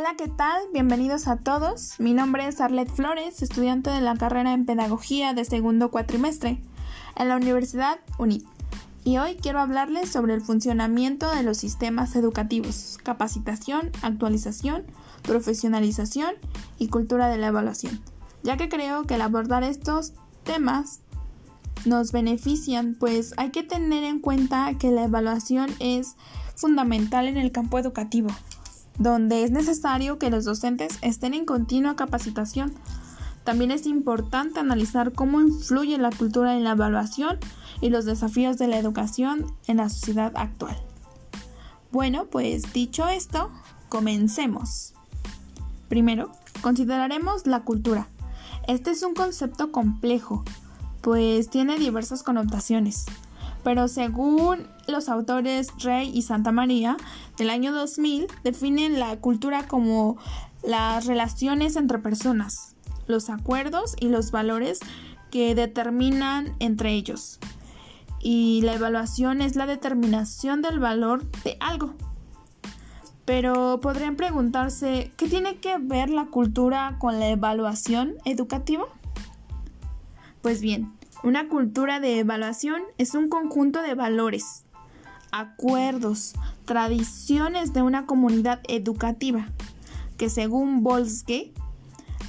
Hola, 0.00 0.14
¿qué 0.16 0.28
tal? 0.28 0.62
Bienvenidos 0.72 1.28
a 1.28 1.36
todos. 1.36 1.96
Mi 2.00 2.14
nombre 2.14 2.46
es 2.46 2.62
Arlette 2.62 2.90
Flores, 2.90 3.42
estudiante 3.42 3.90
de 3.90 4.00
la 4.00 4.16
carrera 4.16 4.54
en 4.54 4.64
Pedagogía 4.64 5.34
de 5.34 5.44
segundo 5.44 5.90
cuatrimestre 5.90 6.62
en 7.16 7.28
la 7.28 7.36
Universidad 7.36 7.98
UNIT. 8.16 8.42
Y 9.04 9.18
hoy 9.18 9.34
quiero 9.34 9.60
hablarles 9.60 10.08
sobre 10.10 10.32
el 10.32 10.40
funcionamiento 10.40 11.30
de 11.30 11.42
los 11.42 11.58
sistemas 11.58 12.16
educativos, 12.16 12.98
capacitación, 13.02 13.90
actualización, 14.00 14.86
profesionalización 15.20 16.30
y 16.78 16.88
cultura 16.88 17.28
de 17.28 17.36
la 17.36 17.48
evaluación, 17.48 18.00
ya 18.42 18.56
que 18.56 18.70
creo 18.70 19.04
que 19.04 19.16
al 19.16 19.20
abordar 19.20 19.64
estos 19.64 20.14
temas 20.44 21.00
nos 21.84 22.10
benefician, 22.10 22.96
pues 22.98 23.34
hay 23.36 23.50
que 23.50 23.64
tener 23.64 24.04
en 24.04 24.20
cuenta 24.20 24.72
que 24.78 24.92
la 24.92 25.04
evaluación 25.04 25.68
es 25.78 26.16
fundamental 26.56 27.28
en 27.28 27.36
el 27.36 27.52
campo 27.52 27.78
educativo 27.78 28.30
donde 29.00 29.44
es 29.44 29.50
necesario 29.50 30.18
que 30.18 30.28
los 30.28 30.44
docentes 30.44 30.98
estén 31.00 31.32
en 31.32 31.46
continua 31.46 31.96
capacitación. 31.96 32.74
También 33.44 33.70
es 33.70 33.86
importante 33.86 34.60
analizar 34.60 35.14
cómo 35.14 35.40
influye 35.40 35.96
la 35.96 36.10
cultura 36.10 36.54
en 36.54 36.64
la 36.64 36.72
evaluación 36.72 37.38
y 37.80 37.88
los 37.88 38.04
desafíos 38.04 38.58
de 38.58 38.68
la 38.68 38.78
educación 38.78 39.46
en 39.66 39.78
la 39.78 39.88
sociedad 39.88 40.32
actual. 40.36 40.76
Bueno, 41.90 42.26
pues 42.26 42.74
dicho 42.74 43.08
esto, 43.08 43.50
comencemos. 43.88 44.92
Primero, 45.88 46.30
consideraremos 46.60 47.46
la 47.46 47.60
cultura. 47.60 48.06
Este 48.68 48.90
es 48.90 49.02
un 49.02 49.14
concepto 49.14 49.72
complejo, 49.72 50.44
pues 51.00 51.48
tiene 51.48 51.78
diversas 51.78 52.22
connotaciones 52.22 53.06
pero 53.62 53.88
según 53.88 54.66
los 54.86 55.08
autores 55.08 55.68
Rey 55.82 56.10
y 56.12 56.22
Santa 56.22 56.52
María 56.52 56.96
del 57.38 57.50
año 57.50 57.72
2000 57.72 58.26
definen 58.44 58.98
la 58.98 59.16
cultura 59.18 59.66
como 59.66 60.18
las 60.62 61.06
relaciones 61.06 61.76
entre 61.76 61.98
personas, 61.98 62.74
los 63.06 63.30
acuerdos 63.30 63.96
y 63.98 64.08
los 64.08 64.30
valores 64.30 64.80
que 65.30 65.54
determinan 65.54 66.54
entre 66.58 66.92
ellos. 66.92 67.38
Y 68.20 68.60
la 68.62 68.74
evaluación 68.74 69.40
es 69.40 69.56
la 69.56 69.66
determinación 69.66 70.60
del 70.60 70.78
valor 70.78 71.24
de 71.42 71.56
algo. 71.60 71.94
Pero 73.24 73.80
podrían 73.80 74.16
preguntarse, 74.16 75.12
¿qué 75.16 75.28
tiene 75.28 75.56
que 75.56 75.78
ver 75.78 76.10
la 76.10 76.26
cultura 76.26 76.96
con 76.98 77.18
la 77.20 77.28
evaluación 77.28 78.16
educativa? 78.24 78.84
Pues 80.42 80.60
bien, 80.60 80.92
una 81.22 81.48
cultura 81.48 82.00
de 82.00 82.18
evaluación 82.18 82.82
es 82.98 83.14
un 83.14 83.28
conjunto 83.28 83.82
de 83.82 83.94
valores, 83.94 84.64
acuerdos, 85.32 86.34
tradiciones 86.64 87.72
de 87.72 87.82
una 87.82 88.06
comunidad 88.06 88.60
educativa 88.68 89.46
que 90.16 90.28
según 90.28 90.82
Bolske 90.82 91.52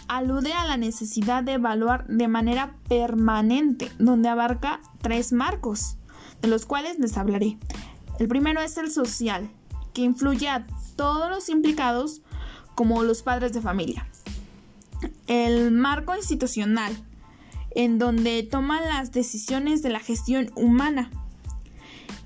alude 0.07 0.53
a 0.53 0.65
la 0.65 0.77
necesidad 0.77 1.43
de 1.43 1.53
evaluar 1.53 2.05
de 2.07 2.27
manera 2.27 2.75
permanente, 2.87 3.91
donde 3.99 4.29
abarca 4.29 4.81
tres 5.01 5.31
marcos, 5.31 5.97
de 6.41 6.47
los 6.47 6.65
cuales 6.65 6.99
les 6.99 7.17
hablaré. 7.17 7.57
El 8.19 8.27
primero 8.27 8.61
es 8.61 8.77
el 8.77 8.91
social, 8.91 9.49
que 9.93 10.01
influye 10.01 10.47
a 10.47 10.65
todos 10.95 11.29
los 11.29 11.49
implicados 11.49 12.21
como 12.75 13.03
los 13.03 13.23
padres 13.23 13.53
de 13.53 13.61
familia. 13.61 14.07
El 15.27 15.71
marco 15.71 16.15
institucional, 16.15 16.93
en 17.75 17.99
donde 17.99 18.43
toman 18.43 18.83
las 18.85 19.11
decisiones 19.11 19.81
de 19.81 19.89
la 19.89 19.99
gestión 19.99 20.51
humana. 20.55 21.09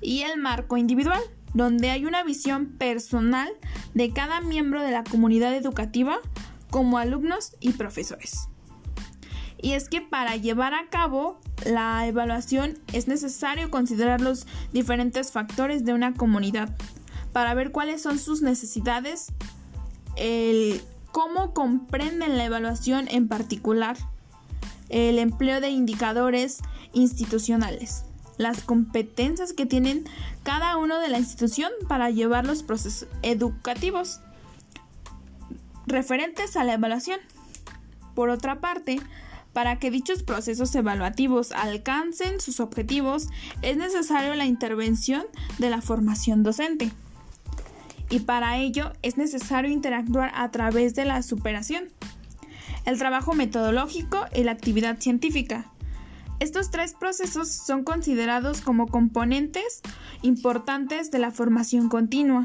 Y 0.00 0.22
el 0.22 0.38
marco 0.38 0.76
individual, 0.76 1.20
donde 1.54 1.90
hay 1.90 2.04
una 2.04 2.22
visión 2.22 2.66
personal 2.78 3.48
de 3.94 4.12
cada 4.12 4.40
miembro 4.40 4.82
de 4.82 4.90
la 4.90 5.04
comunidad 5.04 5.54
educativa 5.54 6.18
como 6.70 6.98
alumnos 6.98 7.56
y 7.60 7.72
profesores. 7.72 8.48
Y 9.58 9.72
es 9.72 9.88
que 9.88 10.02
para 10.02 10.36
llevar 10.36 10.74
a 10.74 10.88
cabo 10.90 11.40
la 11.64 12.06
evaluación 12.06 12.78
es 12.92 13.08
necesario 13.08 13.70
considerar 13.70 14.20
los 14.20 14.46
diferentes 14.72 15.32
factores 15.32 15.84
de 15.84 15.94
una 15.94 16.14
comunidad 16.14 16.76
para 17.32 17.54
ver 17.54 17.72
cuáles 17.72 18.02
son 18.02 18.18
sus 18.18 18.42
necesidades, 18.42 19.32
el 20.16 20.82
cómo 21.12 21.54
comprenden 21.54 22.36
la 22.36 22.44
evaluación 22.44 23.08
en 23.08 23.28
particular 23.28 23.96
el 24.88 25.18
empleo 25.18 25.60
de 25.60 25.70
indicadores 25.70 26.58
institucionales, 26.92 28.04
las 28.38 28.62
competencias 28.62 29.52
que 29.52 29.66
tienen 29.66 30.04
cada 30.42 30.76
uno 30.76 30.98
de 30.98 31.08
la 31.08 31.18
institución 31.18 31.70
para 31.88 32.10
llevar 32.10 32.46
los 32.46 32.62
procesos 32.62 33.08
educativos 33.22 34.20
referentes 35.86 36.56
a 36.56 36.64
la 36.64 36.74
evaluación. 36.74 37.20
Por 38.14 38.30
otra 38.30 38.60
parte, 38.60 39.00
para 39.52 39.78
que 39.78 39.90
dichos 39.90 40.22
procesos 40.22 40.74
evaluativos 40.74 41.52
alcancen 41.52 42.40
sus 42.40 42.60
objetivos, 42.60 43.28
es 43.62 43.76
necesario 43.76 44.34
la 44.34 44.44
intervención 44.44 45.24
de 45.58 45.70
la 45.70 45.80
formación 45.80 46.42
docente. 46.42 46.90
Y 48.10 48.20
para 48.20 48.58
ello 48.58 48.92
es 49.02 49.16
necesario 49.16 49.70
interactuar 49.70 50.30
a 50.34 50.50
través 50.50 50.94
de 50.94 51.04
la 51.06 51.22
superación 51.22 51.88
el 52.86 52.98
trabajo 52.98 53.34
metodológico 53.34 54.24
y 54.34 54.44
la 54.44 54.52
actividad 54.52 54.98
científica. 54.98 55.70
Estos 56.38 56.70
tres 56.70 56.94
procesos 56.94 57.48
son 57.48 57.84
considerados 57.84 58.60
como 58.60 58.86
componentes 58.86 59.80
importantes 60.22 61.10
de 61.10 61.18
la 61.18 61.30
formación 61.30 61.88
continua 61.88 62.44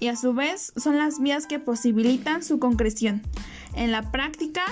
y 0.00 0.08
a 0.08 0.16
su 0.16 0.34
vez 0.34 0.72
son 0.76 0.98
las 0.98 1.20
vías 1.20 1.46
que 1.46 1.58
posibilitan 1.58 2.42
su 2.42 2.58
concreción 2.58 3.22
en 3.74 3.92
la 3.92 4.10
práctica 4.10 4.62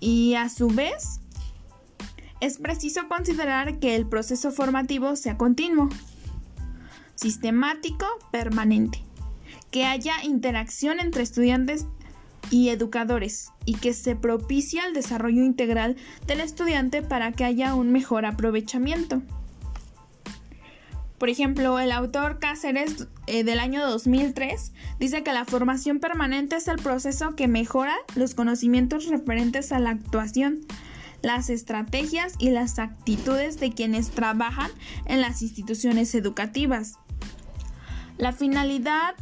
y 0.00 0.34
a 0.34 0.48
su 0.48 0.68
vez 0.68 1.20
es 2.40 2.58
preciso 2.58 3.08
considerar 3.08 3.78
que 3.78 3.96
el 3.96 4.06
proceso 4.06 4.52
formativo 4.52 5.16
sea 5.16 5.36
continuo, 5.36 5.88
sistemático, 7.14 8.06
permanente, 8.30 9.02
que 9.70 9.84
haya 9.84 10.22
interacción 10.22 11.00
entre 11.00 11.24
estudiantes 11.24 11.86
y 12.50 12.68
educadores 12.68 13.50
y 13.64 13.74
que 13.74 13.92
se 13.92 14.16
propicia 14.16 14.86
el 14.86 14.94
desarrollo 14.94 15.44
integral 15.44 15.96
del 16.26 16.40
estudiante 16.40 17.02
para 17.02 17.32
que 17.32 17.44
haya 17.44 17.74
un 17.74 17.92
mejor 17.92 18.26
aprovechamiento. 18.26 19.22
Por 21.18 21.28
ejemplo, 21.28 21.80
el 21.80 21.90
autor 21.90 22.38
Cáceres 22.38 23.08
eh, 23.26 23.42
del 23.42 23.58
año 23.58 23.84
2003 23.84 24.72
dice 25.00 25.24
que 25.24 25.32
la 25.32 25.44
formación 25.44 25.98
permanente 25.98 26.56
es 26.56 26.68
el 26.68 26.76
proceso 26.76 27.34
que 27.34 27.48
mejora 27.48 27.96
los 28.14 28.34
conocimientos 28.34 29.08
referentes 29.08 29.72
a 29.72 29.80
la 29.80 29.90
actuación, 29.90 30.60
las 31.20 31.50
estrategias 31.50 32.34
y 32.38 32.50
las 32.50 32.78
actitudes 32.78 33.58
de 33.58 33.72
quienes 33.72 34.10
trabajan 34.10 34.70
en 35.06 35.20
las 35.20 35.42
instituciones 35.42 36.14
educativas. 36.14 36.98
La 38.16 38.32
finalidad 38.32 39.14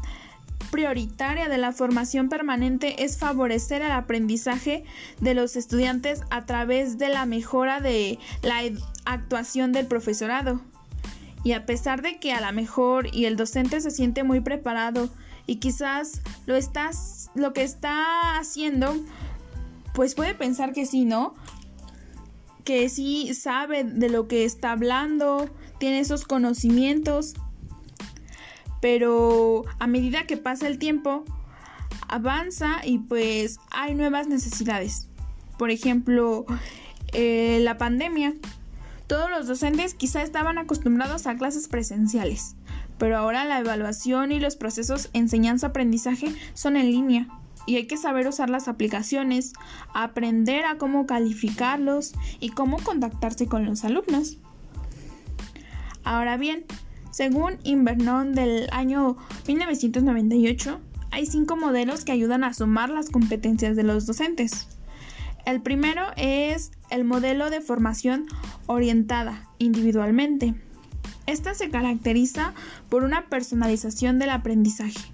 prioritaria 0.76 1.48
de 1.48 1.56
la 1.56 1.72
formación 1.72 2.28
permanente 2.28 3.02
es 3.02 3.16
favorecer 3.16 3.80
el 3.80 3.92
aprendizaje 3.92 4.84
de 5.22 5.32
los 5.32 5.56
estudiantes 5.56 6.20
a 6.28 6.44
través 6.44 6.98
de 6.98 7.08
la 7.08 7.24
mejora 7.24 7.80
de 7.80 8.18
la 8.42 8.60
actuación 9.06 9.72
del 9.72 9.86
profesorado. 9.86 10.60
Y 11.44 11.52
a 11.52 11.64
pesar 11.64 12.02
de 12.02 12.18
que 12.18 12.34
a 12.34 12.42
lo 12.42 12.52
mejor 12.54 13.08
y 13.10 13.24
el 13.24 13.36
docente 13.38 13.80
se 13.80 13.90
siente 13.90 14.22
muy 14.22 14.40
preparado 14.40 15.08
y 15.46 15.56
quizás 15.56 16.20
lo 16.44 16.56
estás 16.56 17.30
lo 17.34 17.54
que 17.54 17.62
está 17.62 18.36
haciendo 18.36 18.96
pues 19.94 20.14
puede 20.14 20.34
pensar 20.34 20.74
que 20.74 20.84
sí, 20.84 21.06
¿no? 21.06 21.32
Que 22.64 22.90
sí 22.90 23.32
sabe 23.32 23.82
de 23.82 24.10
lo 24.10 24.28
que 24.28 24.44
está 24.44 24.72
hablando, 24.72 25.48
tiene 25.78 26.00
esos 26.00 26.26
conocimientos, 26.26 27.32
pero 28.80 29.64
a 29.78 29.86
medida 29.86 30.26
que 30.26 30.36
pasa 30.36 30.66
el 30.66 30.78
tiempo, 30.78 31.24
avanza 32.08 32.80
y 32.84 32.98
pues 32.98 33.58
hay 33.70 33.94
nuevas 33.94 34.28
necesidades. 34.28 35.08
Por 35.58 35.70
ejemplo, 35.70 36.44
eh, 37.12 37.58
la 37.62 37.78
pandemia. 37.78 38.34
Todos 39.06 39.30
los 39.30 39.46
docentes 39.46 39.94
quizá 39.94 40.22
estaban 40.22 40.58
acostumbrados 40.58 41.26
a 41.26 41.36
clases 41.36 41.68
presenciales, 41.68 42.56
pero 42.98 43.16
ahora 43.16 43.44
la 43.44 43.60
evaluación 43.60 44.32
y 44.32 44.40
los 44.40 44.56
procesos 44.56 45.10
enseñanza-aprendizaje 45.12 46.34
son 46.54 46.76
en 46.76 46.90
línea 46.90 47.28
y 47.66 47.76
hay 47.76 47.86
que 47.86 47.96
saber 47.96 48.26
usar 48.26 48.48
las 48.48 48.68
aplicaciones, 48.68 49.52
aprender 49.92 50.64
a 50.64 50.78
cómo 50.78 51.06
calificarlos 51.06 52.14
y 52.40 52.50
cómo 52.50 52.78
contactarse 52.78 53.46
con 53.46 53.64
los 53.66 53.84
alumnos. 53.84 54.38
Ahora 56.04 56.36
bien, 56.36 56.64
según 57.16 57.56
Invernon 57.62 58.34
del 58.34 58.68
año 58.72 59.16
1998, 59.48 60.80
hay 61.10 61.24
cinco 61.24 61.56
modelos 61.56 62.04
que 62.04 62.12
ayudan 62.12 62.44
a 62.44 62.52
sumar 62.52 62.90
las 62.90 63.08
competencias 63.08 63.74
de 63.74 63.84
los 63.84 64.04
docentes. 64.04 64.68
El 65.46 65.62
primero 65.62 66.02
es 66.18 66.72
el 66.90 67.04
modelo 67.04 67.48
de 67.48 67.62
formación 67.62 68.26
orientada 68.66 69.48
individualmente. 69.56 70.56
Esta 71.24 71.54
se 71.54 71.70
caracteriza 71.70 72.52
por 72.90 73.02
una 73.02 73.30
personalización 73.30 74.18
del 74.18 74.28
aprendizaje. 74.28 75.10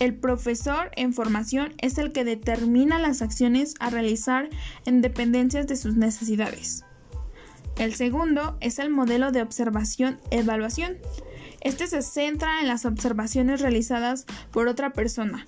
El 0.00 0.14
profesor 0.14 0.90
en 0.96 1.14
formación 1.14 1.72
es 1.78 1.96
el 1.96 2.12
que 2.12 2.26
determina 2.26 2.98
las 2.98 3.22
acciones 3.22 3.74
a 3.80 3.88
realizar 3.88 4.50
en 4.84 5.00
dependencias 5.00 5.66
de 5.66 5.76
sus 5.76 5.96
necesidades. 5.96 6.84
El 7.78 7.94
segundo 7.94 8.56
es 8.60 8.78
el 8.78 8.90
modelo 8.90 9.32
de 9.32 9.42
observación-evaluación. 9.42 10.96
Este 11.60 11.86
se 11.86 12.02
centra 12.02 12.60
en 12.60 12.68
las 12.68 12.84
observaciones 12.84 13.60
realizadas 13.60 14.26
por 14.52 14.68
otra 14.68 14.92
persona, 14.92 15.44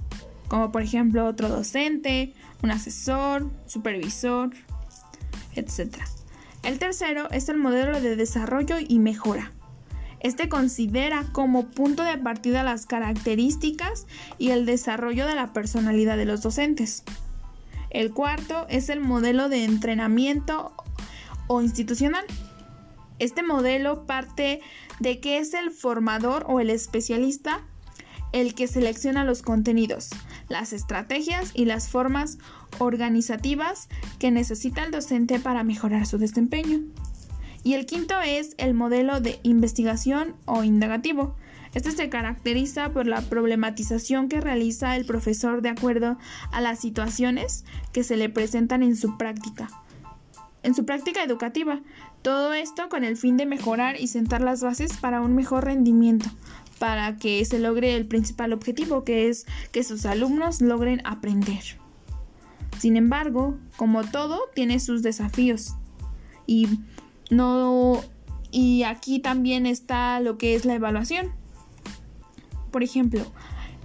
como 0.49 0.73
por 0.73 0.83
ejemplo 0.83 1.27
otro 1.27 1.49
docente, 1.49 2.33
un 2.63 2.71
asesor, 2.71 3.51
supervisor, 3.67 4.51
etc. 5.55 5.99
El 6.63 6.79
tercero 6.79 7.31
es 7.31 7.49
el 7.49 7.59
modelo 7.59 8.01
de 8.01 8.17
desarrollo 8.17 8.77
y 8.81 8.99
mejora. 8.99 9.53
Este 10.19 10.49
considera 10.49 11.25
como 11.33 11.67
punto 11.67 12.03
de 12.03 12.19
partida 12.19 12.65
las 12.65 12.87
características 12.87 14.07
y 14.39 14.51
el 14.51 14.67
desarrollo 14.67 15.27
de 15.27 15.37
la 15.37 15.53
personalidad 15.53 16.17
de 16.17 16.25
los 16.25 16.43
docentes. 16.43 17.05
El 17.91 18.13
cuarto 18.13 18.67
es 18.69 18.89
el 18.89 19.01
modelo 19.01 19.49
de 19.49 19.65
entrenamiento 19.65 20.75
o 21.47 21.63
institucional. 21.63 22.25
Este 23.19 23.43
modelo 23.43 24.07
parte 24.07 24.61
de 25.01 25.21
que 25.21 25.39
es 25.39 25.55
el 25.55 25.71
formador 25.71 26.45
o 26.49 26.61
el 26.61 26.71
especialista 26.71 27.63
el 28.33 28.55
que 28.55 28.67
selecciona 28.67 29.25
los 29.25 29.43
contenidos, 29.43 30.11
las 30.49 30.73
estrategias 30.73 31.53
y 31.55 31.65
las 31.65 31.89
formas 31.89 32.39
organizativas 32.79 33.89
que 34.19 34.31
necesita 34.31 34.85
el 34.85 34.91
docente 34.91 35.41
para 35.41 35.65
mejorar 35.65 36.07
su 36.07 36.19
desempeño. 36.19 36.81
Y 37.63 37.75
el 37.75 37.87
quinto 37.87 38.21
es 38.21 38.55
el 38.59 38.75
modelo 38.75 39.21
de 39.21 39.41
investigación 39.43 40.37
o 40.45 40.63
indagativo. 40.63 41.35
Este 41.75 41.91
se 41.91 42.09
caracteriza 42.09 42.93
por 42.93 43.07
la 43.07 43.23
problematización 43.23 44.29
que 44.29 44.41
realiza 44.41 44.97
el 44.97 45.05
profesor 45.05 45.63
de 45.63 45.71
acuerdo 45.71 46.17
a 46.53 46.61
las 46.61 46.79
situaciones 46.79 47.65
que 47.93 48.05
se 48.05 48.17
le 48.17 48.29
presentan 48.29 48.83
en 48.83 48.97
su 48.97 49.19
práctica. 49.19 49.69
En 50.63 50.75
su 50.75 50.85
práctica 50.85 51.23
educativa. 51.23 51.81
Todo 52.23 52.53
esto 52.53 52.89
con 52.89 53.05
el 53.05 53.17
fin 53.17 53.37
de 53.37 53.47
mejorar 53.47 54.01
y 54.01 54.09
sentar 54.09 54.41
las 54.41 54.63
bases 54.63 54.97
para 54.97 55.21
un 55.21 55.35
mejor 55.35 55.65
rendimiento, 55.65 56.29
para 56.79 57.17
que 57.17 57.45
se 57.45 57.59
logre 57.59 57.95
el 57.95 58.07
principal 58.07 58.53
objetivo, 58.53 59.05
que 59.05 59.29
es 59.29 59.47
que 59.73 59.85
sus 59.85 60.07
alumnos 60.07 60.61
logren 60.61 61.01
aprender. 61.05 61.63
Sin 62.79 62.97
embargo, 62.97 63.57
como 63.77 64.05
todo, 64.05 64.41
tiene 64.55 64.81
sus 64.81 65.03
desafíos. 65.03 65.75
Y 66.47 66.69
no, 67.31 68.03
y 68.51 68.83
aquí 68.85 69.19
también 69.19 69.67
está 69.67 70.21
lo 70.21 70.39
que 70.39 70.55
es 70.55 70.65
la 70.65 70.75
evaluación. 70.75 71.33
Por 72.71 72.83
ejemplo, 72.83 73.25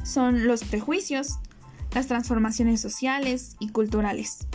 son 0.03 0.47
los 0.47 0.63
prejuicios, 0.63 1.39
las 1.94 2.07
transformaciones 2.07 2.81
sociales 2.81 3.56
y 3.59 3.69
culturales, 3.69 4.47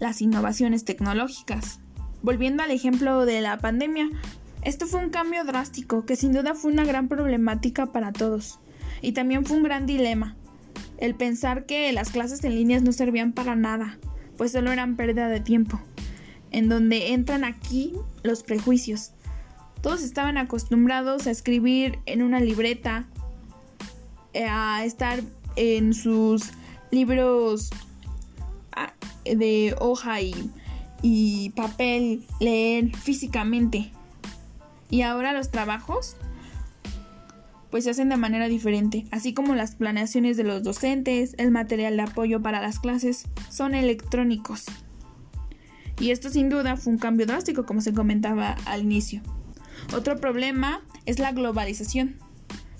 las 0.00 0.20
innovaciones 0.20 0.84
tecnológicas. 0.84 1.78
Volviendo 2.22 2.64
al 2.64 2.72
ejemplo 2.72 3.24
de 3.24 3.40
la 3.40 3.58
pandemia, 3.58 4.08
esto 4.62 4.86
fue 4.86 5.04
un 5.04 5.10
cambio 5.10 5.44
drástico 5.44 6.04
que 6.04 6.16
sin 6.16 6.32
duda 6.32 6.54
fue 6.54 6.72
una 6.72 6.84
gran 6.84 7.06
problemática 7.06 7.86
para 7.86 8.12
todos 8.12 8.58
y 9.00 9.12
también 9.12 9.46
fue 9.46 9.56
un 9.56 9.62
gran 9.62 9.86
dilema. 9.86 10.36
El 10.98 11.14
pensar 11.14 11.64
que 11.64 11.92
las 11.92 12.10
clases 12.10 12.42
en 12.42 12.56
línea 12.56 12.80
no 12.80 12.92
servían 12.92 13.32
para 13.32 13.54
nada, 13.54 13.98
pues 14.36 14.52
solo 14.52 14.72
eran 14.72 14.96
pérdida 14.96 15.28
de 15.28 15.40
tiempo 15.40 15.80
en 16.50 16.68
donde 16.68 17.12
entran 17.12 17.44
aquí 17.44 17.94
los 18.22 18.42
prejuicios. 18.42 19.12
Todos 19.82 20.02
estaban 20.02 20.36
acostumbrados 20.36 21.26
a 21.26 21.30
escribir 21.30 21.98
en 22.06 22.22
una 22.22 22.40
libreta, 22.40 23.06
eh, 24.34 24.46
a 24.48 24.84
estar 24.84 25.20
en 25.56 25.94
sus 25.94 26.50
libros 26.90 27.70
de 29.24 29.74
hoja 29.78 30.20
y, 30.20 30.50
y 31.02 31.50
papel, 31.50 32.24
leer 32.40 32.94
físicamente. 32.96 33.90
Y 34.90 35.02
ahora 35.02 35.32
los 35.32 35.50
trabajos 35.50 36.16
pues 37.70 37.84
se 37.84 37.90
hacen 37.90 38.08
de 38.08 38.16
manera 38.16 38.48
diferente, 38.48 39.06
así 39.12 39.32
como 39.32 39.54
las 39.54 39.76
planeaciones 39.76 40.36
de 40.36 40.42
los 40.44 40.62
docentes, 40.62 41.34
el 41.38 41.52
material 41.52 41.96
de 41.96 42.02
apoyo 42.02 42.42
para 42.42 42.60
las 42.60 42.80
clases 42.80 43.26
son 43.48 43.74
electrónicos. 43.74 44.64
Y 46.00 46.10
esto 46.10 46.30
sin 46.30 46.48
duda 46.48 46.76
fue 46.76 46.92
un 46.92 46.98
cambio 46.98 47.26
drástico, 47.26 47.66
como 47.66 47.80
se 47.80 47.92
comentaba 47.92 48.56
al 48.64 48.82
inicio. 48.82 49.22
Otro 49.94 50.16
problema 50.16 50.80
es 51.06 51.18
la 51.18 51.32
globalización. 51.32 52.16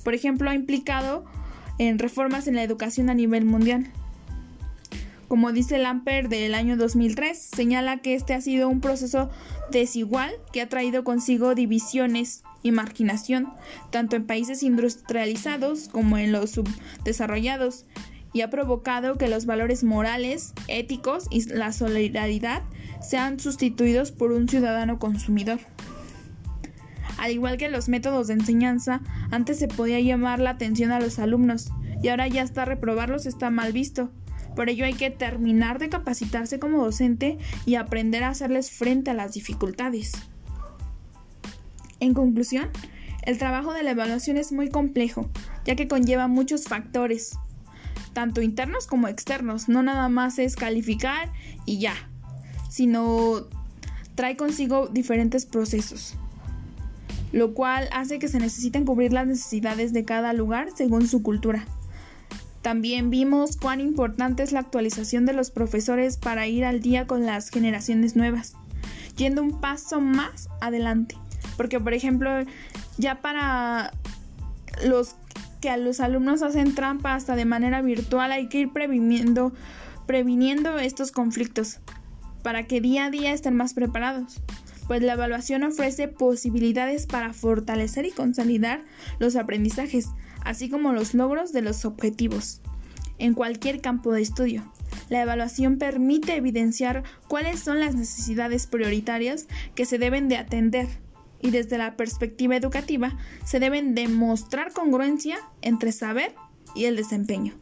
Por 0.02 0.14
ejemplo, 0.14 0.50
ha 0.50 0.54
implicado 0.54 1.24
en 1.78 1.98
reformas 1.98 2.48
en 2.48 2.56
la 2.56 2.62
educación 2.62 3.10
a 3.10 3.14
nivel 3.14 3.44
mundial. 3.44 3.92
Como 5.30 5.52
dice 5.52 5.78
Lamper 5.78 6.28
del 6.28 6.56
año 6.56 6.76
2003, 6.76 7.38
señala 7.38 7.98
que 7.98 8.14
este 8.14 8.34
ha 8.34 8.40
sido 8.40 8.68
un 8.68 8.80
proceso 8.80 9.30
desigual 9.70 10.32
que 10.52 10.60
ha 10.60 10.68
traído 10.68 11.04
consigo 11.04 11.54
divisiones 11.54 12.42
y 12.64 12.72
marginación, 12.72 13.52
tanto 13.90 14.16
en 14.16 14.26
países 14.26 14.64
industrializados 14.64 15.86
como 15.86 16.18
en 16.18 16.32
los 16.32 16.50
subdesarrollados, 16.50 17.84
y 18.32 18.40
ha 18.40 18.50
provocado 18.50 19.18
que 19.18 19.28
los 19.28 19.46
valores 19.46 19.84
morales, 19.84 20.52
éticos 20.66 21.28
y 21.30 21.48
la 21.48 21.72
solidaridad 21.72 22.64
sean 23.00 23.38
sustituidos 23.38 24.10
por 24.10 24.32
un 24.32 24.48
ciudadano 24.48 24.98
consumidor. 24.98 25.60
Al 27.18 27.30
igual 27.30 27.56
que 27.56 27.70
los 27.70 27.88
métodos 27.88 28.26
de 28.26 28.34
enseñanza, 28.34 29.00
antes 29.30 29.60
se 29.60 29.68
podía 29.68 30.00
llamar 30.00 30.40
la 30.40 30.50
atención 30.50 30.90
a 30.90 30.98
los 30.98 31.20
alumnos 31.20 31.70
y 32.02 32.08
ahora 32.08 32.26
ya 32.26 32.42
hasta 32.42 32.64
reprobarlos 32.64 33.26
está 33.26 33.50
mal 33.50 33.72
visto. 33.72 34.10
Por 34.54 34.68
ello 34.68 34.84
hay 34.84 34.94
que 34.94 35.10
terminar 35.10 35.78
de 35.78 35.88
capacitarse 35.88 36.58
como 36.58 36.84
docente 36.84 37.38
y 37.66 37.76
aprender 37.76 38.24
a 38.24 38.28
hacerles 38.28 38.70
frente 38.70 39.10
a 39.10 39.14
las 39.14 39.32
dificultades. 39.32 40.12
En 42.00 42.14
conclusión, 42.14 42.70
el 43.22 43.38
trabajo 43.38 43.72
de 43.72 43.82
la 43.82 43.90
evaluación 43.90 44.36
es 44.36 44.52
muy 44.52 44.70
complejo, 44.70 45.28
ya 45.64 45.76
que 45.76 45.88
conlleva 45.88 46.28
muchos 46.28 46.64
factores, 46.64 47.38
tanto 48.12 48.40
internos 48.42 48.86
como 48.86 49.08
externos. 49.08 49.68
No 49.68 49.82
nada 49.82 50.08
más 50.08 50.38
es 50.38 50.56
calificar 50.56 51.32
y 51.66 51.78
ya, 51.78 51.94
sino 52.70 53.48
trae 54.14 54.36
consigo 54.36 54.88
diferentes 54.88 55.46
procesos, 55.46 56.16
lo 57.32 57.54
cual 57.54 57.88
hace 57.92 58.18
que 58.18 58.28
se 58.28 58.40
necesiten 58.40 58.84
cubrir 58.84 59.12
las 59.12 59.26
necesidades 59.26 59.92
de 59.92 60.04
cada 60.04 60.32
lugar 60.32 60.68
según 60.74 61.06
su 61.06 61.22
cultura. 61.22 61.66
También 62.62 63.10
vimos 63.10 63.56
cuán 63.56 63.80
importante 63.80 64.42
es 64.42 64.52
la 64.52 64.60
actualización 64.60 65.24
de 65.24 65.32
los 65.32 65.50
profesores 65.50 66.16
para 66.16 66.46
ir 66.46 66.64
al 66.64 66.80
día 66.80 67.06
con 67.06 67.24
las 67.24 67.48
generaciones 67.48 68.16
nuevas, 68.16 68.54
yendo 69.16 69.42
un 69.42 69.60
paso 69.60 70.00
más 70.00 70.48
adelante. 70.60 71.16
Porque, 71.56 71.80
por 71.80 71.94
ejemplo, 71.94 72.30
ya 72.98 73.22
para 73.22 73.92
los 74.84 75.16
que 75.60 75.70
a 75.70 75.76
los 75.76 76.00
alumnos 76.00 76.42
hacen 76.42 76.74
trampa 76.74 77.14
hasta 77.14 77.36
de 77.36 77.44
manera 77.44 77.82
virtual 77.82 78.32
hay 78.32 78.48
que 78.48 78.60
ir 78.60 78.72
previniendo, 78.72 79.52
previniendo 80.06 80.78
estos 80.78 81.12
conflictos 81.12 81.80
para 82.42 82.66
que 82.66 82.80
día 82.80 83.06
a 83.06 83.10
día 83.10 83.32
estén 83.32 83.56
más 83.56 83.74
preparados, 83.74 84.40
pues 84.90 85.04
la 85.04 85.12
evaluación 85.12 85.62
ofrece 85.62 86.08
posibilidades 86.08 87.06
para 87.06 87.32
fortalecer 87.32 88.06
y 88.06 88.10
consolidar 88.10 88.84
los 89.20 89.36
aprendizajes, 89.36 90.08
así 90.44 90.68
como 90.68 90.92
los 90.92 91.14
logros 91.14 91.52
de 91.52 91.62
los 91.62 91.84
objetivos 91.84 92.60
en 93.18 93.34
cualquier 93.34 93.80
campo 93.80 94.12
de 94.12 94.22
estudio. 94.22 94.64
La 95.08 95.22
evaluación 95.22 95.78
permite 95.78 96.34
evidenciar 96.34 97.04
cuáles 97.28 97.60
son 97.60 97.78
las 97.78 97.94
necesidades 97.94 98.66
prioritarias 98.66 99.46
que 99.76 99.86
se 99.86 99.98
deben 99.98 100.28
de 100.28 100.38
atender 100.38 100.88
y 101.40 101.52
desde 101.52 101.78
la 101.78 101.96
perspectiva 101.96 102.56
educativa 102.56 103.16
se 103.44 103.60
deben 103.60 103.94
demostrar 103.94 104.72
congruencia 104.72 105.38
entre 105.62 105.92
saber 105.92 106.34
y 106.74 106.86
el 106.86 106.96
desempeño. 106.96 107.54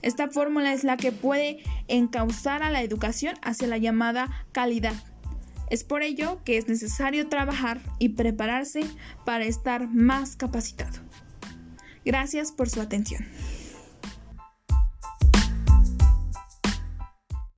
Esta 0.00 0.28
fórmula 0.28 0.72
es 0.72 0.84
la 0.84 0.96
que 0.96 1.10
puede 1.10 1.58
encauzar 1.88 2.62
a 2.62 2.70
la 2.70 2.82
educación 2.82 3.34
hacia 3.42 3.66
la 3.66 3.78
llamada 3.78 4.46
calidad. 4.52 4.94
Es 5.72 5.84
por 5.84 6.02
ello 6.02 6.38
que 6.44 6.58
es 6.58 6.68
necesario 6.68 7.30
trabajar 7.30 7.80
y 7.98 8.10
prepararse 8.10 8.82
para 9.24 9.46
estar 9.46 9.88
más 9.88 10.36
capacitado. 10.36 11.00
Gracias 12.04 12.52
por 12.52 12.68
su 12.68 12.82
atención. 12.82 13.24